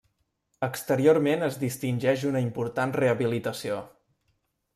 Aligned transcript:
Exteriorment 0.67 1.47
es 1.49 1.59
distingeix 1.65 2.25
una 2.31 2.41
important 2.47 2.95
rehabilitació. 3.05 3.79